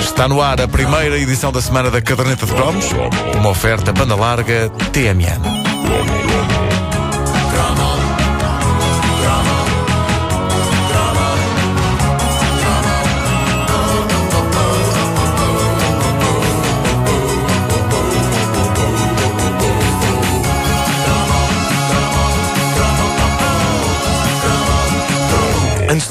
Está 0.00 0.28
no 0.28 0.40
ar 0.40 0.60
a 0.60 0.68
primeira 0.68 1.18
edição 1.18 1.50
da 1.50 1.60
semana 1.60 1.90
da 1.90 2.00
Caderneta 2.00 2.46
de 2.46 2.52
Cromos, 2.52 2.86
uma 3.36 3.48
oferta 3.50 3.92
banda 3.92 4.14
larga 4.14 4.70
TMN. 4.92 6.33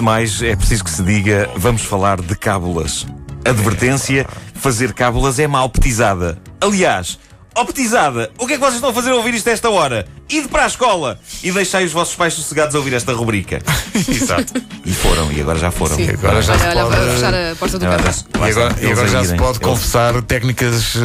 De 0.03 0.05
mais, 0.05 0.41
é 0.41 0.53
preciso 0.55 0.83
que 0.83 0.91
se 0.91 1.01
diga, 1.01 1.49
vamos 1.55 1.81
falar 1.83 2.21
de 2.21 2.35
cábulas. 2.35 3.05
Advertência, 3.45 4.27
fazer 4.53 4.91
cábulas 4.93 5.39
é 5.39 5.47
mal 5.47 5.69
petizada. 5.69 6.37
Aliás, 6.59 7.17
ó 7.55 7.63
petizada, 7.63 8.29
o 8.37 8.45
que 8.45 8.53
é 8.53 8.55
que 8.57 8.61
vocês 8.61 8.75
estão 8.75 8.89
a 8.89 8.93
fazer 8.93 9.11
a 9.11 9.15
ouvir 9.15 9.33
isto 9.33 9.47
a 9.47 9.53
esta 9.53 9.69
hora? 9.69 10.05
Ide 10.29 10.47
para 10.49 10.63
a 10.63 10.67
escola 10.67 11.19
e 11.41 11.51
deixai 11.51 11.85
os 11.85 11.91
vossos 11.93 12.15
pais 12.15 12.33
sossegados 12.33 12.75
a 12.75 12.79
ouvir 12.79 12.93
esta 12.93 13.13
rubrica. 13.13 13.61
Exato. 13.95 14.53
E 14.85 14.91
foram, 14.93 15.31
e 15.31 15.39
agora 15.39 15.57
já 15.59 15.71
foram. 15.71 15.95
Sim. 15.95 16.09
Agora 16.09 16.41
já 16.41 16.57
se 16.57 16.65
olha, 16.65 16.83
pode- 16.83 16.95
vai 16.97 17.09
fechar 17.15 17.33
a 17.33 17.55
porta 17.55 17.79
do 17.79 17.85
Agora- 17.85 18.03
carro. 18.03 18.15
lá 18.39 18.47
E 18.49 18.51
agora, 18.51 19.07
e 19.07 19.11
já 19.11 19.23
se 19.23 19.35
pode 19.35 19.59
confessar 19.61 20.21
técnicas 20.23 20.95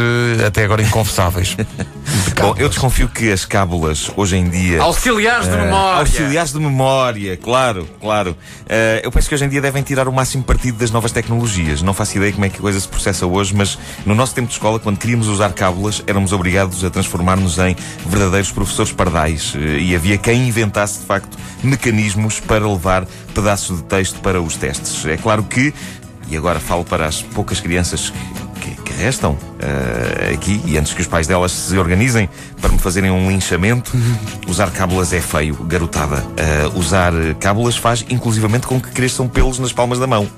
eh, 0.41 0.47
até 0.47 0.65
agora 0.65 0.83
inconfessáveis. 0.83 1.57
Bom, 2.41 2.55
eu 2.57 2.69
desconfio 2.69 3.09
que 3.09 3.33
as 3.33 3.45
cábulas, 3.45 4.11
hoje 4.17 4.37
em 4.37 4.49
dia. 4.49 4.81
Auxiliares 4.81 5.49
de 5.49 5.55
eh, 5.55 5.65
memória. 5.65 5.99
Auxiliares 5.99 6.53
de 6.53 6.61
memória, 6.61 7.37
claro, 7.37 7.89
claro. 8.01 8.37
Eh, 8.69 9.01
eu 9.03 9.11
penso 9.11 9.29
que 9.29 9.35
hoje 9.35 9.45
em 9.45 9.49
dia 9.49 9.61
devem 9.61 9.83
tirar 9.83 10.07
o 10.07 10.13
máximo 10.13 10.45
partido 10.45 10.79
das 10.79 10.93
novas 10.93 11.11
tecnologias. 11.11 11.83
Não 11.83 11.93
faço 11.93 12.17
ideia 12.17 12.33
como 12.33 12.45
é 12.45 12.49
que 12.49 12.59
a 12.59 12.61
coisa 12.61 12.79
se 12.79 12.87
processa 12.87 13.27
hoje, 13.27 13.55
mas 13.57 13.77
no 14.07 14.15
nosso 14.15 14.35
tempo 14.37 14.47
de 14.47 14.55
escola, 14.55 14.79
quando 14.79 14.99
queríamos 14.99 15.27
usar 15.27 15.53
cábulas, 15.53 16.03
éramos 16.07 16.33
obrigados 16.33 16.85
a 16.85 16.91
transformar-nos 16.91 17.59
em 17.59 17.77
verdadeiros 18.07 18.53
professores 18.53 18.93
pardais. 18.93 19.55
Eh, 19.57 19.79
e 19.81 19.97
havia 19.97 20.17
quem 20.17 20.47
inventasse, 20.47 21.01
de 21.01 21.07
facto, 21.07 21.37
mecanismos 21.63 22.39
para 22.39 22.69
levar 22.69 23.05
pedaços 23.35 23.79
de 23.79 23.85
texto 23.85 24.21
para 24.21 24.41
os 24.41 24.57
testes. 24.57 25.05
É 25.07 25.17
claro 25.17 25.43
que, 25.43 25.75
e 26.31 26.37
agora 26.37 26.61
falo 26.61 26.85
para 26.85 27.07
as 27.07 27.21
poucas 27.21 27.59
crianças 27.59 28.13
que 28.99 29.05
restam 29.05 29.39
eh, 29.61 30.35
aqui 30.35 30.61
e 30.65 30.77
antes 30.77 30.93
que 30.93 31.01
os 31.01 31.07
pais 31.07 31.27
delas 31.27 31.53
se 31.53 31.79
organizem 31.79 32.29
para 32.61 32.73
me 32.73 32.79
fazerem 32.79 33.11
um 33.11 33.31
linchamento, 33.31 33.93
usar 34.49 34.71
cábulas 34.73 35.13
é 35.13 35.21
feio, 35.21 35.55
garotada. 35.55 36.25
Eh, 36.37 36.71
usar 36.75 37.13
cábulas 37.39 37.77
faz 37.77 38.05
inclusivamente 38.11 38.67
com 38.67 38.81
que 38.81 38.91
cresçam 38.91 39.29
pelos 39.29 39.59
nas 39.59 39.73
palmas 39.73 39.99
da 39.99 40.07
mão. 40.07 40.29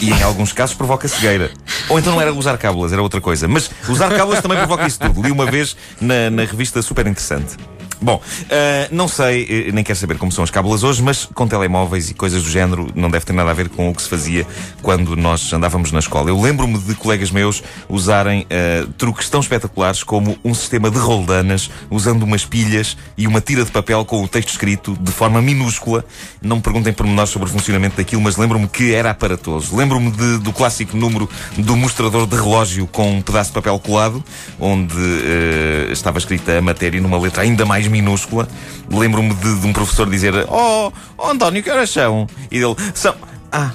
E 0.00 0.10
em 0.10 0.22
alguns 0.22 0.52
casos 0.52 0.74
provoca 0.74 1.06
cegueira. 1.06 1.50
Ou 1.88 1.98
então 1.98 2.12
não 2.12 2.20
era 2.20 2.32
usar 2.32 2.58
cábulas, 2.58 2.92
era 2.92 3.02
outra 3.02 3.20
coisa. 3.20 3.46
Mas 3.46 3.70
usar 3.88 4.08
cábulas 4.16 4.42
também 4.42 4.58
provoca 4.58 4.86
isso 4.86 4.98
tudo. 4.98 5.22
Li 5.22 5.30
uma 5.30 5.46
vez 5.46 5.76
na, 6.00 6.30
na 6.30 6.44
revista 6.44 6.82
super 6.82 7.06
interessante. 7.06 7.56
Bom, 8.00 8.20
eh, 8.50 8.88
não 8.90 9.08
sei, 9.08 9.66
eh, 9.68 9.72
nem 9.72 9.84
quero 9.84 9.98
saber 9.98 10.18
como 10.18 10.30
são 10.30 10.44
as 10.44 10.50
cábulas 10.50 10.82
hoje, 10.82 11.02
mas 11.02 11.26
com 11.34 11.46
telemóveis 11.46 12.10
e 12.10 12.14
coisas 12.14 12.42
do 12.42 12.50
género 12.50 12.88
não 12.94 13.10
deve 13.10 13.24
ter 13.24 13.32
nada 13.32 13.50
a 13.50 13.54
ver 13.54 13.68
com 13.68 13.88
o 13.88 13.94
que 13.94 14.02
se 14.02 14.08
fazia 14.08 14.46
quando 14.82 15.16
nós 15.16 15.52
andávamos 15.52 15.92
na 15.92 15.98
escola. 15.98 16.28
Eu 16.30 16.40
lembro-me 16.40 16.78
de 16.78 16.94
colegas 16.94 17.30
meus 17.30 17.62
usarem 17.88 18.46
eh, 18.50 18.84
truques 18.98 19.28
tão 19.28 19.40
espetaculares 19.40 20.02
como 20.02 20.36
um 20.44 20.54
sistema 20.54 20.90
de 20.90 20.98
roldanas 20.98 21.70
usando 21.90 22.22
umas 22.22 22.44
pilhas 22.44 22.96
e 23.16 23.26
uma 23.26 23.40
tira 23.40 23.64
de 23.64 23.70
papel 23.70 24.04
com 24.04 24.22
o 24.22 24.28
texto 24.28 24.50
escrito 24.50 24.96
de 25.00 25.12
forma 25.12 25.40
minúscula. 25.40 26.04
Não 26.42 26.56
me 26.56 26.62
perguntem 26.62 26.92
pormenores 26.92 27.30
sobre 27.30 27.48
o 27.48 27.52
funcionamento 27.52 27.96
daquilo, 27.96 28.22
mas 28.22 28.36
lembro-me 28.36 28.68
que 28.68 28.94
era 28.94 29.10
aparatoso. 29.10 29.76
Lembro-me 29.76 30.10
do 30.38 30.52
clássico 30.52 30.96
número 30.96 31.28
do 31.56 31.76
mostrador 31.76 32.26
de 32.26 32.36
relógio 32.36 32.86
com 32.86 33.18
um 33.18 33.22
pedaço 33.22 33.50
de 33.50 33.54
papel 33.54 33.78
colado, 33.78 34.22
onde 34.58 34.94
eh, 34.96 35.88
estava 35.90 36.18
escrita 36.18 36.58
a 36.58 36.62
matéria 36.62 37.00
numa 37.00 37.18
letra 37.18 37.42
ainda 37.42 37.64
mais 37.64 37.83
minúscula. 37.88 38.48
Lembro-me 38.90 39.34
de, 39.34 39.60
de 39.60 39.66
um 39.66 39.72
professor 39.72 40.08
dizer: 40.08 40.34
Oh, 40.48 40.92
oh 41.18 41.28
António, 41.30 41.62
que 41.62 41.70
horas 41.70 41.90
são? 41.90 42.26
E 42.50 42.56
ele: 42.58 42.74
São. 42.94 43.14
Ah. 43.52 43.70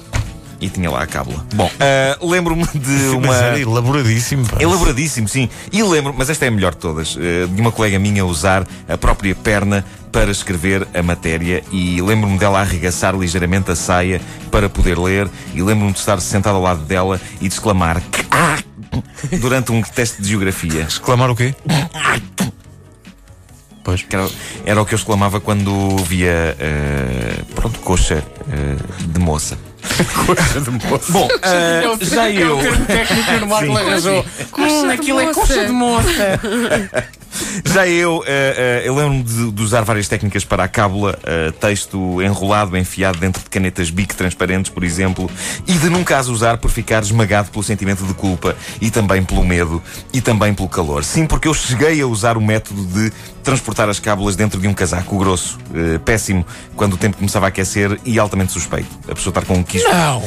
E 0.60 0.68
tinha 0.68 0.90
lá 0.90 1.02
a 1.02 1.06
cábula. 1.06 1.42
Bom, 1.54 1.70
eh, 1.80 2.18
lembro-me 2.20 2.66
de 2.74 3.08
uma. 3.16 3.28
Mas 3.28 3.36
era 3.40 3.58
elaboradíssimo. 3.58 4.46
pá. 4.46 4.56
Elaboradíssimo, 4.60 5.26
sim. 5.26 5.48
E 5.72 5.82
lembro, 5.82 6.14
mas 6.14 6.28
esta 6.28 6.44
é 6.44 6.48
a 6.48 6.50
melhor 6.50 6.72
de 6.72 6.78
todas, 6.78 7.16
eh, 7.18 7.46
de 7.46 7.60
uma 7.62 7.72
colega 7.72 7.98
minha 7.98 8.26
usar 8.26 8.66
a 8.86 8.98
própria 8.98 9.34
perna 9.34 9.82
para 10.12 10.30
escrever 10.30 10.86
a 10.92 11.02
matéria 11.02 11.64
e 11.72 12.02
lembro-me 12.02 12.36
dela 12.36 12.60
arregaçar 12.60 13.16
ligeiramente 13.16 13.70
a 13.70 13.76
saia 13.76 14.20
para 14.50 14.68
poder 14.68 14.98
ler 14.98 15.30
e 15.54 15.62
lembro-me 15.62 15.92
de 15.92 15.98
estar 15.98 16.20
sentado 16.20 16.56
ao 16.56 16.62
lado 16.62 16.80
dela 16.84 17.18
e 17.40 17.48
de 17.48 17.54
exclamar 17.54 18.02
"Ah!" 18.30 18.58
durante 19.40 19.72
um 19.72 19.80
teste 19.80 20.20
de 20.20 20.28
geografia. 20.28 20.82
Exclamar 20.82 21.30
o 21.30 21.36
quê? 21.36 21.54
Pois. 23.90 24.02
Que 24.02 24.14
era, 24.16 24.28
era 24.64 24.82
o 24.82 24.86
que 24.86 24.94
eu 24.94 24.98
exclamava 24.98 25.40
quando 25.40 25.96
via, 25.98 26.56
eh, 26.58 27.34
pronto, 27.54 27.78
coxa 27.80 28.22
eh, 28.52 28.76
de 29.06 29.18
moça. 29.18 29.58
Bom, 31.08 31.28
eh, 31.42 31.82
É 31.84 31.88
o- 31.88 32.04
já 32.04 32.28
é 32.28 32.34
eu. 32.42 32.58
o 32.58 32.62
termo 32.62 32.86
técnico 32.86 33.24
que 33.32 33.44
o 33.44 33.48
Marco 33.48 33.66
Sim. 33.66 33.76
arranjou. 33.78 34.26
Coxa 34.50 34.86
de 34.86 34.92
aquilo 34.92 35.20
é 35.20 35.24
moça. 35.26 35.40
coxa 35.40 35.64
de 35.66 35.72
moça. 35.72 36.40
Já 37.64 37.86
eu, 37.86 38.22
eh, 38.26 38.82
eh, 38.84 38.88
eu 38.88 38.94
lembro-me 38.94 39.22
de, 39.22 39.50
de 39.50 39.62
usar 39.62 39.82
várias 39.82 40.08
técnicas 40.08 40.44
para 40.44 40.64
a 40.64 40.68
cábula, 40.68 41.18
eh, 41.24 41.52
texto 41.60 42.22
enrolado, 42.22 42.76
enfiado 42.76 43.18
dentro 43.18 43.42
de 43.42 43.50
canetas 43.50 43.90
bic 43.90 44.14
transparentes, 44.14 44.70
por 44.70 44.84
exemplo, 44.84 45.30
e 45.66 45.72
de 45.72 45.88
nunca 45.88 46.18
as 46.18 46.28
usar 46.28 46.58
por 46.58 46.70
ficar 46.70 47.02
esmagado 47.02 47.50
pelo 47.50 47.62
sentimento 47.62 48.04
de 48.04 48.14
culpa 48.14 48.56
e 48.80 48.90
também 48.90 49.22
pelo 49.22 49.44
medo 49.44 49.82
e 50.12 50.20
também 50.20 50.54
pelo 50.54 50.68
calor. 50.68 51.04
Sim, 51.04 51.26
porque 51.26 51.48
eu 51.48 51.54
cheguei 51.54 52.00
a 52.00 52.06
usar 52.06 52.36
o 52.36 52.40
método 52.40 52.84
de 52.86 53.12
transportar 53.42 53.88
as 53.88 53.98
cábulas 53.98 54.36
dentro 54.36 54.60
de 54.60 54.68
um 54.68 54.74
casaco 54.74 55.18
grosso, 55.18 55.58
péssimo, 56.04 56.46
quando 56.76 56.94
o 56.94 56.96
tempo 56.96 57.16
começava 57.16 57.46
a 57.46 57.48
aquecer 57.48 57.98
e 58.04 58.18
altamente 58.18 58.52
suspeito. 58.52 58.88
A 59.08 59.14
pessoa 59.14 59.30
estar 59.30 59.44
com 59.44 59.54
um 59.54 59.62
quisto. 59.62 59.88
Não! 59.88 60.22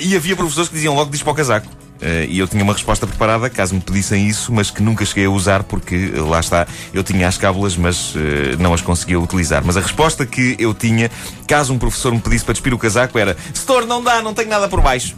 E 0.00 0.16
havia 0.16 0.34
professores 0.34 0.68
que 0.68 0.74
diziam 0.74 0.94
logo 0.94 1.10
diz 1.10 1.22
para 1.22 1.32
o 1.32 1.34
casaco. 1.34 1.77
Ah, 2.00 2.24
e 2.28 2.38
eu 2.38 2.46
tinha 2.46 2.62
uma 2.62 2.72
resposta 2.72 3.06
preparada 3.06 3.50
caso 3.50 3.74
me 3.74 3.80
pedissem 3.80 4.26
isso, 4.26 4.52
mas 4.52 4.70
que 4.70 4.82
nunca 4.82 5.04
cheguei 5.04 5.26
a 5.26 5.30
usar 5.30 5.62
porque 5.64 6.12
eh, 6.14 6.20
lá 6.20 6.40
está, 6.40 6.66
eu 6.92 7.02
tinha 7.02 7.26
as 7.26 7.36
cábulas, 7.36 7.76
mas 7.76 8.14
eh, 8.16 8.56
não 8.58 8.72
as 8.72 8.80
conseguia 8.80 9.18
utilizar. 9.18 9.62
Mas 9.64 9.76
a 9.76 9.80
resposta 9.80 10.24
que 10.24 10.56
eu 10.58 10.72
tinha, 10.74 11.10
caso 11.46 11.72
um 11.72 11.78
professor 11.78 12.12
me 12.12 12.20
pedisse 12.20 12.44
para 12.44 12.52
despir 12.52 12.72
o 12.72 12.78
casaco, 12.78 13.18
era: 13.18 13.36
Setor, 13.52 13.86
não 13.86 14.02
dá, 14.02 14.22
não 14.22 14.34
tenho 14.34 14.48
nada 14.48 14.68
por 14.68 14.80
baixo. 14.80 15.16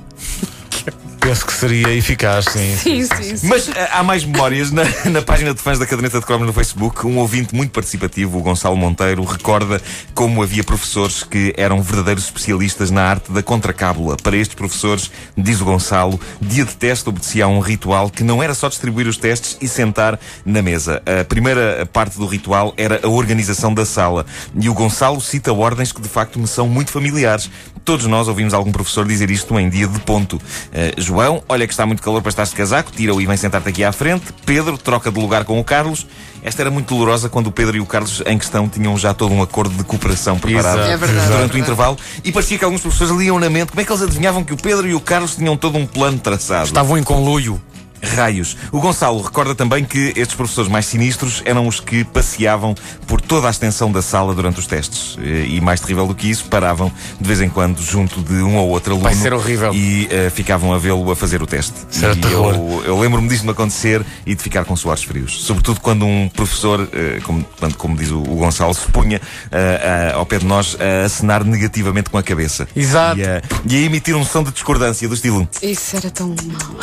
Penso 1.20 1.47
que 1.47 1.53
seria 1.53 1.94
eficaz, 1.94 2.47
sim. 2.47 2.76
Sim, 2.76 3.04
sim, 3.04 3.36
sim. 3.36 3.47
Mas 3.47 3.69
ah, 3.69 3.98
há 3.98 4.03
mais 4.03 4.25
memórias 4.25 4.70
na, 4.70 4.84
na 5.10 5.20
página 5.20 5.53
de 5.53 5.60
fãs 5.60 5.78
da 5.78 5.86
Caderneta 5.86 6.19
de 6.19 6.25
Cromos 6.25 6.47
no 6.47 6.53
Facebook. 6.53 7.06
Um 7.06 7.19
ouvinte 7.19 7.54
muito 7.54 7.72
participativo, 7.72 8.38
o 8.38 8.42
Gonçalo 8.42 8.76
Monteiro, 8.76 9.22
recorda 9.25 9.80
como 10.14 10.42
havia 10.42 10.64
professores 10.64 11.22
que 11.22 11.53
eram 11.56 11.82
verdadeiros 11.82 12.25
especialistas 12.25 12.91
na 12.91 13.03
arte 13.03 13.30
da 13.30 13.42
contracábula. 13.42 14.16
Para 14.16 14.36
estes 14.36 14.54
professores, 14.54 15.10
diz 15.36 15.60
o 15.60 15.64
Gonçalo, 15.64 16.19
dia 16.41 16.64
de 16.64 16.75
teste 16.75 17.09
obedecia 17.09 17.44
a 17.44 17.48
um 17.48 17.60
ritual 17.60 18.09
que 18.09 18.25
não 18.25 18.42
era 18.42 18.54
só 18.54 18.69
distribuir 18.69 19.06
os 19.06 19.19
testes 19.19 19.59
e 19.60 19.69
sentar 19.69 20.19
na 20.44 20.62
mesa. 20.62 21.03
A 21.20 21.25
primeira 21.25 21.86
parte 21.92 22.19
do 22.19 22.26
ritual 22.26 22.72
era 22.76 22.98
a 23.03 23.09
organização 23.09 23.75
da 23.75 23.84
sala. 23.84 24.25
E 24.59 24.69
o 24.69 24.75
Gonçalo 24.75 25.20
cita 25.20 25.53
ordens 25.53 25.92
que 25.92 26.00
de 26.00 26.09
facto 26.09 26.38
me 26.38 26.47
são 26.47 26.66
muito 26.66 26.91
familiares. 26.91 27.50
Todos 27.84 28.06
nós 28.06 28.26
ouvimos 28.26 28.54
algum 28.54 28.72
professor 28.72 29.06
dizer 29.06 29.30
isto 29.30 29.59
em 29.59 29.69
dia 29.69 29.86
de 29.86 29.98
ponto. 30.00 30.41
Eh, 30.72 30.94
João, 31.10 31.43
olha 31.48 31.66
que 31.66 31.72
está 31.72 31.84
muito 31.84 32.00
calor 32.00 32.22
para 32.22 32.31
estar 32.31 32.44
de 32.44 32.54
casaco, 32.54 32.93
tira-o 32.93 33.21
e 33.21 33.26
vem 33.26 33.37
sentar-te 33.37 33.69
aqui 33.69 33.82
à 33.82 33.91
frente. 33.91 34.26
Pedro, 34.47 34.78
troca 34.78 35.10
de 35.10 35.19
lugar 35.19 35.44
com 35.44 35.59
o 35.59 35.65
Carlos. 35.65 36.06
Esta 36.41 36.62
era 36.62 36.71
muito 36.71 36.94
dolorosa 36.94 37.28
quando 37.28 37.48
o 37.48 37.53
Pedro 37.53 37.76
e 37.76 37.81
o 37.81 37.87
Carlos 37.87 38.22
em 38.25 38.38
questão 38.38 38.69
tinham 38.69 38.97
já 38.97 39.12
todo 39.12 39.34
um 39.34 39.43
acordo 39.43 39.75
de 39.75 39.82
cooperação 39.82 40.38
preparado. 40.38 40.82
É 40.82 40.97
verdade. 40.97 41.26
durante 41.26 41.53
é 41.53 41.54
o 41.56 41.59
intervalo. 41.59 41.98
E 42.22 42.31
parecia 42.31 42.56
que 42.56 42.65
alguns 42.65 42.81
professores 42.81 43.12
liam 43.12 43.41
na 43.41 43.50
mente 43.50 43.71
como 43.71 43.80
é 43.80 43.84
que 43.84 43.91
eles 43.91 44.03
adivinhavam 44.03 44.45
que 44.45 44.54
o 44.54 44.57
Pedro 44.57 44.86
e 44.86 44.95
o 44.95 45.01
Carlos 45.01 45.34
tinham 45.34 45.57
todo 45.57 45.77
um 45.77 45.84
plano 45.84 46.21
traçado. 46.21 46.66
Estavam 46.66 46.97
em 46.97 47.03
conluio. 47.03 47.60
Raios. 48.02 48.56
O 48.72 48.80
Gonçalo 48.80 49.20
recorda 49.22 49.54
também 49.54 49.84
que 49.84 50.12
estes 50.16 50.34
professores 50.34 50.70
mais 50.70 50.86
sinistros 50.86 51.42
eram 51.44 51.66
os 51.66 51.80
que 51.80 52.04
passeavam 52.04 52.74
por 53.06 53.20
toda 53.20 53.47
a 53.47 53.50
extensão 53.50 53.91
da 53.92 54.02
sala 54.02 54.34
durante 54.34 54.58
os 54.58 54.66
testes. 54.66 55.16
Eh, 55.22 55.47
E 55.50 55.60
mais 55.60 55.80
terrível 55.80 56.06
do 56.06 56.14
que 56.14 56.28
isso, 56.30 56.44
paravam 56.47 56.91
de 57.20 57.26
vez 57.26 57.41
em 57.41 57.48
quando 57.48 57.82
junto 57.82 58.20
de 58.22 58.34
um 58.34 58.56
ou 58.56 58.68
outro 58.70 58.92
aluno. 58.92 59.04
Vai 59.04 59.14
ser 59.14 59.32
horrível. 59.32 59.72
E 59.74 60.08
eh, 60.10 60.30
ficavam 60.30 60.72
a 60.72 60.78
vê-lo 60.78 61.10
a 61.10 61.16
fazer 61.16 61.42
o 61.42 61.47
teste. 61.47 61.74
Isso 61.91 62.04
era 62.04 62.14
e 62.14 62.20
terror. 62.20 62.54
eu, 62.54 62.82
eu 62.86 63.00
lembro-me 63.00 63.28
disto 63.28 63.44
me 63.44 63.50
acontecer 63.50 64.04
e 64.24 64.34
de 64.34 64.42
ficar 64.42 64.64
com 64.64 64.74
suores 64.76 65.02
frios. 65.02 65.42
Sobretudo 65.44 65.80
quando 65.80 66.04
um 66.06 66.28
professor, 66.28 66.88
eh, 66.92 67.20
como, 67.24 67.44
quando- 67.58 67.74
como 67.76 67.97
diz 67.97 68.10
o, 68.10 68.18
o 68.20 68.36
Gonçalo, 68.36 68.72
se 68.74 68.86
punha 68.91 69.20
ah, 69.52 70.14
ao 70.14 70.24
pé 70.26 70.38
de 70.38 70.47
nós 70.47 70.76
a 70.80 71.04
acenar 71.06 71.44
negativamente 71.44 72.10
com 72.10 72.18
a 72.18 72.22
cabeça. 72.22 72.66
Exato. 72.74 73.18
E, 73.18 73.24
a- 73.24 73.42
e 73.66 73.76
a 73.76 73.78
emitir 73.80 74.14
um 74.16 74.24
som 74.24 74.42
de 74.42 74.50
discordância 74.52 75.08
do 75.08 75.14
estilo. 75.14 75.48
Isso 75.62 75.97
era 75.97 76.10
tão 76.10 76.28
mau. 76.28 76.76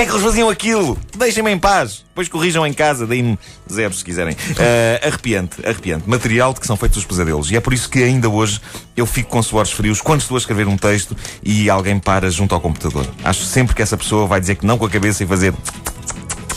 Porquê 0.00 0.08
é 0.08 0.12
que 0.12 0.16
eles 0.16 0.26
faziam 0.26 0.48
aquilo? 0.48 0.98
Deixem-me 1.14 1.50
em 1.50 1.58
paz. 1.58 2.06
Depois 2.08 2.26
corrijam 2.26 2.66
em 2.66 2.72
casa, 2.72 3.06
deem-me 3.06 3.38
zeros 3.70 3.98
se 3.98 4.04
quiserem. 4.04 4.32
Uh, 4.32 5.06
arrepiante, 5.06 5.56
arrepiante. 5.62 6.08
Material 6.08 6.54
de 6.54 6.60
que 6.60 6.66
são 6.66 6.74
feitos 6.74 6.96
os 6.96 7.04
pesadelos. 7.04 7.50
E 7.50 7.56
é 7.56 7.60
por 7.60 7.74
isso 7.74 7.86
que 7.90 8.02
ainda 8.02 8.26
hoje 8.26 8.62
eu 8.96 9.04
fico 9.04 9.28
com 9.28 9.42
suores 9.42 9.70
frios 9.70 10.00
quando 10.00 10.22
estou 10.22 10.36
a 10.36 10.38
escrever 10.38 10.66
um 10.66 10.76
texto 10.78 11.14
e 11.42 11.68
alguém 11.68 11.98
para 11.98 12.30
junto 12.30 12.54
ao 12.54 12.62
computador. 12.62 13.06
Acho 13.22 13.44
sempre 13.44 13.76
que 13.76 13.82
essa 13.82 13.94
pessoa 13.94 14.26
vai 14.26 14.40
dizer 14.40 14.54
que 14.54 14.64
não 14.64 14.78
com 14.78 14.86
a 14.86 14.90
cabeça 14.90 15.22
e 15.22 15.26
fazer. 15.26 15.52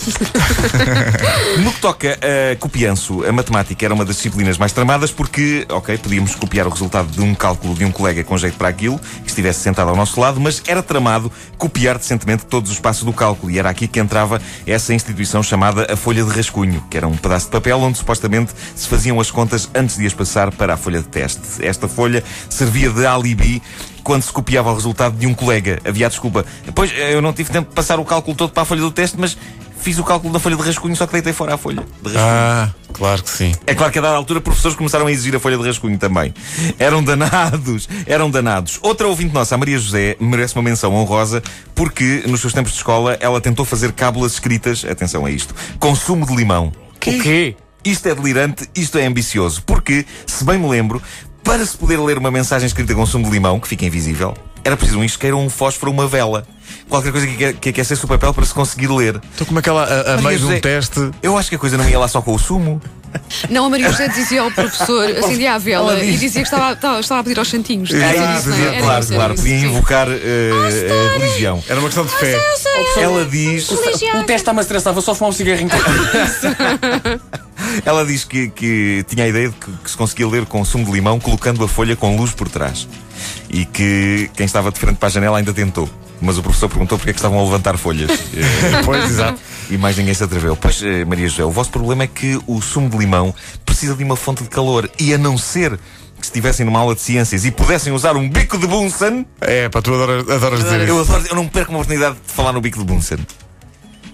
no 1.63 1.71
que 1.71 1.79
toca 1.79 2.19
a 2.21 2.55
copianço, 2.57 3.25
a 3.25 3.31
matemática 3.31 3.85
era 3.85 3.93
uma 3.93 4.05
das 4.05 4.17
disciplinas 4.17 4.57
mais 4.57 4.71
tramadas 4.71 5.11
porque, 5.11 5.65
ok, 5.69 5.97
podíamos 5.97 6.35
copiar 6.35 6.67
o 6.67 6.69
resultado 6.69 7.11
de 7.11 7.21
um 7.21 7.33
cálculo 7.35 7.73
de 7.75 7.85
um 7.85 7.91
colega 7.91 8.23
com 8.23 8.37
jeito 8.37 8.57
para 8.57 8.67
aquilo, 8.67 8.99
que 8.99 9.29
estivesse 9.29 9.61
sentado 9.61 9.89
ao 9.89 9.95
nosso 9.95 10.19
lado, 10.19 10.39
mas 10.39 10.61
era 10.67 10.81
tramado 10.81 11.31
copiar 11.57 11.97
decentemente 11.97 12.45
todos 12.45 12.71
os 12.71 12.79
passos 12.79 13.03
do 13.03 13.13
cálculo. 13.13 13.51
E 13.51 13.59
era 13.59 13.69
aqui 13.69 13.87
que 13.87 13.99
entrava 13.99 14.41
essa 14.65 14.93
instituição 14.93 15.41
chamada 15.41 15.91
a 15.91 15.95
folha 15.95 16.23
de 16.23 16.31
rascunho, 16.31 16.83
que 16.89 16.97
era 16.97 17.07
um 17.07 17.17
pedaço 17.17 17.45
de 17.45 17.51
papel 17.51 17.79
onde 17.79 17.97
supostamente 17.97 18.51
se 18.75 18.87
faziam 18.87 19.19
as 19.19 19.31
contas 19.31 19.69
antes 19.73 19.97
de 19.97 20.05
as 20.05 20.13
passar 20.13 20.51
para 20.51 20.73
a 20.73 20.77
folha 20.77 20.99
de 20.99 21.07
teste. 21.07 21.41
Esta 21.59 21.87
folha 21.87 22.23
servia 22.49 22.89
de 22.89 23.05
alibi 23.05 23.61
quando 24.03 24.21
se 24.23 24.31
copiava 24.31 24.71
o 24.71 24.75
resultado 24.75 25.17
de 25.17 25.25
um 25.25 25.33
colega. 25.33 25.79
Havia 25.85 26.07
a 26.07 26.09
desculpa. 26.09 26.45
Pois, 26.75 26.91
eu 26.95 27.21
não 27.21 27.33
tive 27.33 27.49
tempo 27.51 27.69
de 27.69 27.75
passar 27.75 27.99
o 27.99 28.05
cálculo 28.05 28.35
todo 28.35 28.51
para 28.51 28.63
a 28.63 28.65
folha 28.65 28.81
do 28.81 28.91
teste, 28.91 29.17
mas 29.19 29.37
fiz 29.83 29.99
o 29.99 30.03
cálculo 30.03 30.31
da 30.31 30.39
folha 30.39 30.55
de 30.55 30.63
rascunho, 30.63 30.95
só 30.95 31.05
que 31.05 31.11
deitei 31.11 31.33
fora 31.33 31.55
a 31.55 31.57
folha 31.57 31.83
de 32.01 32.09
rascunho. 32.13 32.25
Ah, 32.25 32.73
claro 32.93 33.21
que 33.21 33.29
sim. 33.29 33.53
É 33.67 33.75
claro 33.75 33.91
que 33.91 33.99
a 33.99 34.01
dada 34.01 34.15
altura 34.15 34.39
professores 34.39 34.77
começaram 34.77 35.05
a 35.07 35.11
exigir 35.11 35.35
a 35.35 35.39
folha 35.39 35.57
de 35.57 35.63
rascunho 35.63 35.97
também. 35.97 36.33
Eram 36.79 37.03
danados, 37.03 37.89
eram 38.05 38.31
danados. 38.31 38.79
Outra 38.81 39.07
ouvinte 39.07 39.33
nossa, 39.33 39.55
a 39.55 39.57
Maria 39.57 39.77
José, 39.77 40.15
merece 40.21 40.55
uma 40.55 40.63
menção 40.63 40.93
honrosa 40.95 41.43
porque 41.75 42.23
nos 42.25 42.39
seus 42.39 42.53
tempos 42.53 42.71
de 42.71 42.77
escola 42.77 43.17
ela 43.19 43.41
tentou 43.41 43.65
fazer 43.65 43.91
cábulas 43.91 44.33
escritas, 44.33 44.85
atenção 44.85 45.25
a 45.25 45.31
isto, 45.31 45.53
consumo 45.79 46.25
de 46.25 46.33
limão. 46.33 46.71
O 46.95 46.99
quê? 46.99 47.57
Isto 47.83 48.07
é 48.07 48.15
delirante, 48.15 48.69
isto 48.73 48.97
é 48.97 49.05
ambicioso, 49.05 49.61
porque, 49.63 50.05
se 50.25 50.45
bem 50.45 50.57
me 50.57 50.69
lembro, 50.69 51.01
para 51.43 51.65
se 51.65 51.77
poder 51.77 51.99
ler 51.99 52.17
uma 52.17 52.31
mensagem 52.31 52.65
escrita 52.65 52.95
com 52.95 53.05
sumo 53.05 53.25
de 53.25 53.31
limão, 53.31 53.59
que 53.59 53.67
fica 53.67 53.85
invisível, 53.85 54.33
era 54.63 54.77
preciso 54.77 54.99
um 54.99 55.03
isqueiro, 55.03 55.37
um 55.37 55.49
fósforo, 55.49 55.91
uma 55.91 56.07
vela. 56.07 56.45
Qualquer 56.87 57.11
coisa 57.11 57.27
que, 57.27 57.53
que 57.53 57.69
aquecesse 57.69 58.03
o 58.03 58.07
papel 58.07 58.33
para 58.33 58.45
se 58.45 58.53
conseguir 58.53 58.87
ler. 58.87 59.19
Então, 59.35 59.45
como 59.45 59.59
é 59.59 59.61
que 59.61 59.69
ela, 59.69 59.83
a, 59.83 60.13
a 60.15 60.17
meio 60.21 60.37
de 60.39 60.45
um 60.45 60.47
José, 60.47 60.59
teste. 60.59 61.11
Eu 61.21 61.37
acho 61.37 61.49
que 61.49 61.55
a 61.55 61.59
coisa 61.59 61.77
não 61.77 61.87
ia 61.87 61.99
lá 61.99 62.07
só 62.07 62.21
com 62.21 62.33
o 62.33 62.39
sumo. 62.39 62.81
Não, 63.49 63.65
a 63.65 63.69
Maria 63.69 63.91
José 63.91 64.07
dizia 64.07 64.41
ao 64.41 64.51
professor, 64.51 65.09
acendia 65.17 65.53
a 65.53 65.57
vela 65.57 66.03
e 66.03 66.17
dizia 66.17 66.41
que 66.41 66.47
estava, 66.47 66.73
estava, 66.73 66.99
estava 66.99 67.21
a 67.21 67.23
pedir 67.23 67.37
aos 67.37 67.47
santinhos. 67.47 67.91
Ah, 67.93 68.13
isso, 68.13 68.19
não 68.19 68.25
é? 68.25 68.37
dizia, 68.37 68.69
Era 68.69 68.81
claro, 68.81 69.05
claro. 69.05 69.33
isso, 69.33 69.43
Podia 69.43 69.59
invocar 69.59 70.07
eh, 70.09 70.49
a 70.89 71.19
religião. 71.19 71.63
Era 71.67 71.79
uma 71.79 71.89
questão 71.89 72.05
de 72.05 72.13
fé. 72.13 72.39
Ela 72.97 73.25
diz, 73.25 73.69
O 73.69 73.77
teste 73.77 74.33
está-me 74.33 74.59
a 74.59 74.61
estressar, 74.61 74.93
vou 74.93 75.01
só 75.01 75.13
fumar 75.13 75.29
um 75.29 75.33
cigarrinho. 75.33 75.69
ela 77.85 78.05
diz 78.05 78.23
que, 78.23 78.49
que 78.49 79.05
tinha 79.07 79.25
a 79.25 79.27
ideia 79.27 79.49
de 79.49 79.55
que, 79.55 79.71
que 79.83 79.89
se 79.91 79.97
conseguia 79.97 80.27
ler 80.27 80.45
com 80.45 80.63
sumo 80.65 80.85
de 80.85 80.91
limão 80.91 81.19
colocando 81.19 81.63
a 81.63 81.67
folha 81.67 81.95
com 81.95 82.15
luz 82.17 82.31
por 82.31 82.49
trás. 82.49 82.87
E 83.49 83.65
que 83.65 84.29
quem 84.35 84.45
estava 84.45 84.71
de 84.71 84.79
frente 84.79 84.97
para 84.97 85.07
a 85.07 85.11
janela 85.11 85.37
ainda 85.37 85.53
tentou. 85.53 85.89
Mas 86.21 86.37
o 86.37 86.43
professor 86.43 86.69
perguntou 86.69 86.97
porque 86.97 87.09
é 87.09 87.13
que 87.13 87.19
estavam 87.19 87.39
a 87.39 87.43
levantar 87.43 87.77
folhas. 87.77 88.09
Eh, 88.33 88.81
Pois, 88.85 89.03
exato. 89.09 89.39
E 89.69 89.77
mais 89.77 89.97
ninguém 89.97 90.13
se 90.13 90.23
atreveu. 90.23 90.55
Pois, 90.55 90.81
eh, 90.81 91.03
Maria 91.05 91.27
José, 91.27 91.43
o 91.43 91.51
vosso 91.51 91.69
problema 91.69 92.03
é 92.03 92.07
que 92.07 92.39
o 92.47 92.61
sumo 92.61 92.89
de 92.89 92.97
limão 92.97 93.33
precisa 93.65 93.93
de 93.95 94.03
uma 94.03 94.15
fonte 94.15 94.43
de 94.43 94.49
calor. 94.49 94.89
E 94.99 95.13
a 95.13 95.17
não 95.17 95.37
ser 95.37 95.77
que 96.17 96.25
estivessem 96.25 96.65
numa 96.65 96.79
aula 96.79 96.95
de 96.95 97.01
ciências 97.01 97.43
e 97.43 97.51
pudessem 97.51 97.91
usar 97.91 98.15
um 98.15 98.29
bico 98.29 98.57
de 98.57 98.65
Bunsen, 98.67 99.25
É, 99.41 99.67
para 99.67 99.81
tu 99.81 99.93
adoras, 99.93 100.29
adoras 100.29 100.63
dizer 100.63 100.87
eu, 100.87 101.01
isso. 101.01 101.11
adoro, 101.13 101.27
eu 101.29 101.35
não 101.35 101.47
perco 101.47 101.71
uma 101.71 101.79
oportunidade 101.79 102.15
de 102.25 102.31
falar 102.33 102.53
no 102.53 102.61
bico 102.61 102.79
de 102.79 102.85
Bunsen. 102.85 103.17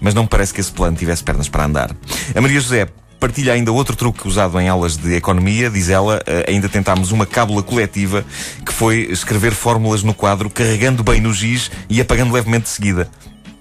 Mas 0.00 0.12
não 0.14 0.22
me 0.22 0.28
parece 0.28 0.52
que 0.52 0.60
esse 0.60 0.72
plano 0.72 0.96
tivesse 0.96 1.22
pernas 1.22 1.48
para 1.48 1.64
andar. 1.64 1.94
A 2.34 2.40
Maria 2.40 2.58
José 2.60 2.88
partilha 3.20 3.52
ainda 3.52 3.70
outro 3.70 3.94
truque 3.94 4.26
usado 4.26 4.58
em 4.58 4.68
aulas 4.68 4.96
de 4.96 5.14
economia. 5.14 5.68
Diz 5.70 5.88
ela, 5.90 6.20
eh, 6.26 6.46
ainda 6.48 6.68
tentámos 6.68 7.12
uma 7.12 7.26
cábula 7.26 7.62
coletiva 7.62 8.24
que 8.64 8.72
foi 8.72 9.06
escrever 9.10 9.52
fórmulas 9.52 10.02
no 10.02 10.14
quadro, 10.14 10.48
carregando 10.48 11.04
bem 11.04 11.20
no 11.20 11.32
giz 11.32 11.70
e 11.88 12.00
apagando 12.00 12.32
levemente 12.32 12.64
de 12.64 12.70
seguida. 12.70 13.08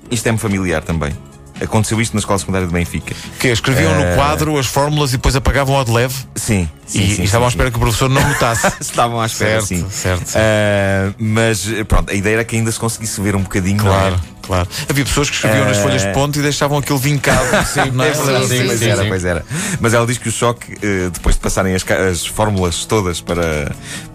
Isto 0.09 0.27
é-me 0.27 0.37
familiar 0.39 0.81
também. 0.81 1.13
Aconteceu 1.61 1.99
isto 1.99 2.13
na 2.13 2.19
escola 2.19 2.39
secundária 2.39 2.65
de 2.65 2.71
Benfica. 2.73 3.13
Que 3.37 3.49
escreviam 3.49 3.93
no 3.93 4.15
quadro 4.15 4.57
as 4.57 4.65
fórmulas 4.65 5.09
e 5.11 5.17
depois 5.17 5.35
apagavam 5.35 5.75
ao 5.75 5.83
de 5.83 5.91
leve 5.91 6.15
Sim, 6.33 6.69
sim, 6.87 7.01
e, 7.03 7.15
sim, 7.15 7.21
e 7.21 7.25
estavam 7.25 7.45
à 7.45 7.49
sim, 7.51 7.55
espera 7.55 7.69
que 7.69 7.75
o 7.75 7.79
professor 7.81 8.09
não 8.09 8.21
notasse. 8.29 8.71
Estavam 8.79 9.19
à 9.19 9.25
espera, 9.25 9.61
Certo, 9.61 9.65
sim. 9.67 9.85
certo. 9.89 10.31
Ah, 10.35 11.13
mas 11.19 11.67
pronto, 11.85 12.09
a 12.11 12.13
ideia 12.13 12.35
era 12.35 12.43
que 12.45 12.55
ainda 12.55 12.71
se 12.71 12.79
conseguisse 12.79 13.19
ver 13.19 13.35
um 13.35 13.41
bocadinho. 13.41 13.81
é? 13.81 13.83
Claro, 13.83 14.19
claro. 14.49 14.67
Havia 14.89 15.05
pessoas 15.05 15.29
que 15.29 15.35
escreviam 15.35 15.65
nas 15.65 15.77
Eh, 15.77 15.83
folhas 15.83 16.01
de 16.01 16.11
ponto 16.11 16.39
e 16.39 16.41
deixavam 16.41 16.79
aquilo 16.79 16.97
vincado. 16.97 17.45
Sim, 17.71 17.91
não 17.91 18.03
É 18.03 18.11
verdade, 18.11 18.47
Sim, 18.47 18.65
pois 18.65 18.81
era, 18.81 19.05
pois 19.05 19.25
era. 19.25 19.45
Mas 19.79 19.93
ela 19.93 20.07
diz 20.07 20.17
que 20.17 20.27
o 20.27 20.31
choque, 20.31 20.73
eh, 20.81 21.09
depois 21.13 21.35
de 21.35 21.41
passarem 21.41 21.75
as, 21.75 21.85
as 21.89 22.25
fórmulas 22.25 22.85
todas 22.85 23.21
para, 23.21 23.71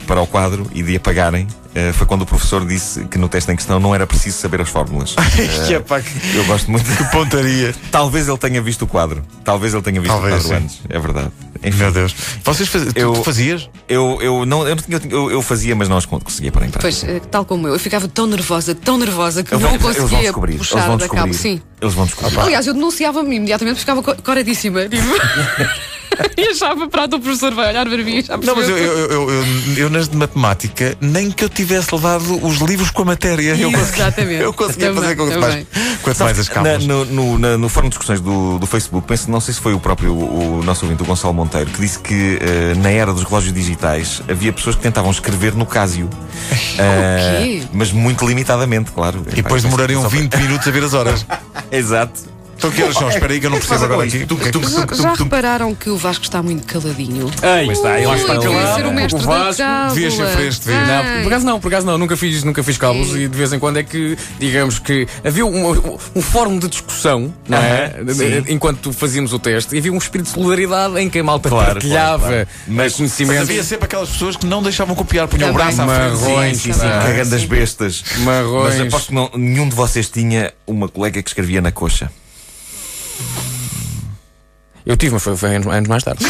para 0.06 0.20
o 0.20 0.26
quadro 0.26 0.68
e 0.74 0.82
de 0.82 0.96
apagarem, 0.96 1.46
eh, 1.74 1.92
foi 1.92 2.06
quando 2.06 2.22
o 2.22 2.26
professor 2.26 2.66
disse 2.66 3.04
que 3.04 3.16
no 3.18 3.28
teste 3.28 3.52
em 3.52 3.56
questão 3.56 3.78
não 3.78 3.94
era 3.94 4.06
preciso 4.06 4.38
saber 4.38 4.60
as 4.60 4.68
fórmulas. 4.68 5.14
que, 5.66 5.74
epá, 5.74 6.00
que, 6.00 6.36
Eu 6.36 6.44
gosto 6.44 6.70
muito. 6.70 6.84
que 6.96 7.04
pontaria. 7.12 7.74
Talvez 7.90 8.28
ele 8.28 8.38
tenha 8.38 8.60
visto 8.60 8.82
o 8.82 8.86
quadro. 8.86 9.22
Talvez 9.44 9.72
ele 9.72 9.82
tenha 9.82 10.00
visto 10.00 10.12
Talvez, 10.12 10.34
o 10.34 10.48
quadro 10.48 10.58
sim. 10.58 10.64
antes. 10.64 10.80
É 10.88 10.98
verdade. 10.98 11.30
Enfim, 11.64 11.78
Meu 11.78 11.92
Deus. 11.92 12.14
Vocês 12.44 12.68
faz... 12.68 12.84
tu- 12.84 12.92
Eu- 12.98 13.12
tu 13.12 13.24
fazias? 13.24 13.68
eu, 13.88 14.18
eu, 14.20 14.44
não, 14.46 14.66
eu, 14.68 14.76
não 14.76 14.82
tinha- 14.82 15.00
eu, 15.10 15.30
eu 15.30 15.42
fazia, 15.42 15.74
mas 15.74 15.88
não 15.88 15.96
as 15.96 16.04
conseguia 16.06 16.48
em 16.48 16.52
prática. 16.52 16.78
Pois, 16.80 17.02
eh, 17.04 17.20
tal 17.30 17.44
como 17.44 17.66
eu, 17.68 17.72
eu 17.74 17.78
ficava 17.78 18.06
tão 18.08 18.26
nervosa, 18.26 18.74
tão 18.74 18.98
nervosa 18.98 19.42
que 19.42 19.54
Eles 19.54 19.62
não 19.62 19.70
vão- 19.70 19.78
eles 19.78 19.82
vão 19.96 20.02
conseguia 20.04 20.22
descobrir. 20.24 20.52
Eles 20.54 20.66
puxar 20.68 20.86
vão 20.86 20.96
da 20.96 21.08
cabo. 21.08 21.28
descobrir. 21.30 21.34
Sim. 21.58 21.62
Eles 21.80 21.94
vão 21.94 22.04
descobrir. 22.06 22.38
Aliás, 22.40 22.66
eu 22.66 22.74
denunciava-me 22.74 23.36
imediatamente, 23.36 23.78
ficava 23.80 24.02
co- 24.02 24.16
coradíssima. 24.22 24.82
Tipo, 24.88 25.02
e 26.38 26.42
achava, 26.48 26.86
pronto, 26.88 27.16
o 27.16 27.20
professor 27.20 27.52
vai 27.54 27.70
olhar 27.70 27.84
para 27.86 27.96
mim 27.98 28.18
e 28.18 28.22
já 28.22 28.36
Não, 28.36 28.54
mas 28.54 28.68
eu, 28.68 28.76
eu, 28.78 29.10
eu, 29.10 29.30
eu, 29.76 29.84
eu 29.84 29.90
nas 29.90 30.08
de 30.08 30.16
matemática, 30.16 30.96
nem 31.00 31.30
que 31.30 31.44
eu 31.44 31.48
tivesse 31.48 31.94
levado 31.94 32.44
os 32.46 32.58
livros 32.58 32.90
com 32.90 33.02
a 33.02 33.04
matéria, 33.06 33.56
eu 33.56 33.70
conseguia, 33.70 34.04
Exatamente. 34.04 34.42
eu 34.42 34.52
conseguia 34.52 34.86
Também, 34.88 35.02
fazer 35.02 35.16
quanto 35.16 35.40
mais, 35.40 35.52
também. 35.54 35.66
quanto 36.02 36.18
mais 36.24 36.38
as 36.38 36.48
Na, 36.48 36.54
cábulas. 36.54 36.84
no, 36.86 37.04
no, 37.04 37.38
na- 37.38 37.58
no 37.58 37.68
fórum 37.68 37.88
de 37.88 37.90
discussões 37.92 38.20
do, 38.20 38.58
do 38.58 38.66
Facebook, 38.66 39.06
penso, 39.06 39.30
não 39.30 39.40
sei 39.40 39.54
se 39.54 39.60
foi 39.60 39.74
o 39.74 39.80
próprio 39.80 40.12
o, 40.14 40.62
nosso 40.64 40.84
ouvinte, 40.84 41.02
o 41.02 41.06
Gonçalo 41.06 41.34
Monteiro, 41.34 41.70
que 41.70 41.80
disse 41.80 41.98
que 41.98 42.38
eh, 42.40 42.74
na 42.76 42.90
era 42.90 43.12
dos 43.12 43.22
relógios 43.24 43.52
digitais 43.54 44.22
havia 44.28 44.52
pessoas 44.52 44.76
que 44.76 44.82
tentavam 44.82 45.10
escrever 45.10 45.54
no 45.54 45.66
Casio. 45.66 46.08
Quê? 46.76 47.62
mas 47.72 47.92
muito 47.92 48.26
limitadamente, 48.26 48.90
claro. 48.92 49.22
E 49.32 49.36
depois 49.36 49.62
demorariam 49.62 50.06
20 50.08 50.34
minutos 50.36 50.66
a 50.66 50.70
ver 50.70 50.84
as 50.84 50.94
horas. 50.94 51.26
Exato. 51.70 52.33
Então 52.64 52.70
que 52.76 52.82
horas 52.82 52.96
são? 52.96 53.08
Espera 53.10 53.32
aí 53.32 53.40
que 53.40 53.46
eu 53.46 53.50
não 53.50 53.58
percebo 53.58 53.84
agora 53.84 54.06
aqui. 54.06 54.24
Tu- 54.26 54.36
tu- 54.36 54.68
Já, 54.68 54.86
tu- 54.86 54.94
já 55.02 55.12
repararam 55.14 55.74
que 55.74 55.90
o 55.90 55.96
Vasco 55.96 56.24
está 56.24 56.42
muito 56.42 56.66
caladinho? 56.66 57.30
Aí 57.42 57.68
está, 57.68 57.98
ele 57.98 58.06
Ui, 58.06 58.16
está 58.16 58.38
queria 58.38 58.74
ser 58.74 58.86
o 58.86 58.92
mestre 58.92 59.20
O 59.22 59.26
da 59.26 59.38
Vasco. 59.38 59.62
cábula. 59.62 59.94
devias 59.94 60.14
ser 60.14 60.26
fresco. 60.28 60.64
Não, 60.70 61.22
por 61.22 61.26
acaso 61.28 61.46
não, 61.46 61.60
por 61.60 61.68
acaso 61.68 61.86
não, 61.86 61.98
nunca 61.98 62.16
fiz, 62.16 62.42
nunca 62.42 62.62
fiz 62.62 62.78
cabos 62.78 63.14
e 63.14 63.28
de 63.28 63.36
vez 63.36 63.52
em 63.52 63.58
quando 63.58 63.76
é 63.78 63.82
que, 63.82 64.16
digamos 64.38 64.78
que 64.78 65.06
havia 65.24 65.44
um, 65.44 65.98
um 66.14 66.22
fórum 66.22 66.58
de 66.58 66.68
discussão, 66.68 67.34
não 67.48 67.58
é? 67.58 67.96
Aham, 68.00 68.14
sim. 68.14 68.44
Enquanto 68.48 68.92
fazíamos 68.92 69.32
o 69.32 69.38
teste, 69.38 69.74
e 69.74 69.78
havia 69.78 69.92
um 69.92 69.98
espírito 69.98 70.28
de 70.28 70.32
solidariedade 70.32 70.98
em 70.98 71.10
que 71.10 71.18
a 71.18 71.24
malta 71.24 71.48
Claro, 71.48 71.72
partilhava 71.74 72.18
claro, 72.28 72.34
claro. 72.34 72.48
mas 72.66 72.76
Mas- 72.76 72.94
conhecimento. 72.94 73.38
Mas 73.40 73.48
havia 73.50 73.62
sempre 73.62 73.84
aquelas 73.86 74.08
pessoas 74.08 74.36
que 74.36 74.46
não 74.46 74.62
deixavam 74.62 74.94
copiar, 74.94 75.28
punham 75.28 75.50
o 75.50 75.52
braço 75.52 75.82
à 75.82 75.86
frente. 75.86 76.20
Marrões, 76.22 76.56
Sim, 76.58 76.72
sim, 76.72 76.80
sim, 76.80 76.80
cagando 76.80 77.34
as 77.34 77.44
bestas. 77.44 78.04
Marrões. 78.18 78.76
Mas 78.78 78.86
aposto 78.86 79.08
que 79.08 79.14
não, 79.14 79.30
nenhum 79.36 79.68
de 79.68 79.74
vocês 79.74 80.08
tinha 80.08 80.52
uma 80.66 80.88
colega 80.88 81.22
que 81.22 81.28
escrevia 81.28 81.60
na 81.60 81.72
coxa. 81.72 82.10
Eu 84.86 84.96
tive, 84.96 85.14
mas 85.14 85.22
foi, 85.22 85.36
foi 85.36 85.56
anos, 85.56 85.66
anos 85.66 85.88
mais 85.88 86.02
tarde. 86.02 86.24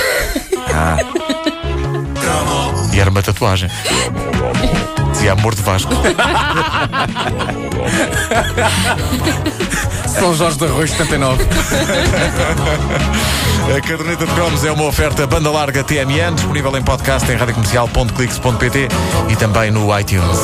E 2.92 3.00
era 3.00 3.10
uma 3.10 3.22
tatuagem. 3.22 3.68
Dizia 5.12 5.32
amor 5.32 5.54
de 5.54 5.62
Vasco. 5.62 5.92
São 10.06 10.34
Jorge 10.34 10.58
de 10.58 10.64
Arroz 10.64 10.90
79. 10.90 11.44
A 13.76 13.80
caderneta 13.80 14.26
de 14.26 14.32
cromos 14.32 14.64
é 14.64 14.70
uma 14.70 14.84
oferta 14.84 15.26
banda 15.26 15.50
larga 15.50 15.82
TMN, 15.82 16.34
disponível 16.36 16.76
em 16.76 16.82
podcast 16.82 17.30
em 17.30 17.34
radiocomercial.clix.pt 17.34 18.88
e 19.28 19.36
também 19.36 19.72
no 19.72 19.98
iTunes. 19.98 20.38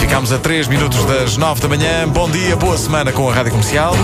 Ficámos 0.00 0.30
a 0.32 0.38
3 0.38 0.68
minutos 0.68 1.02
das 1.06 1.38
9 1.38 1.62
da 1.62 1.68
manhã. 1.68 2.06
Bom 2.08 2.28
dia, 2.28 2.54
boa 2.56 2.76
semana 2.76 3.12
com 3.12 3.30
a 3.30 3.34
Rádio 3.34 3.52
Comercial. 3.52 3.94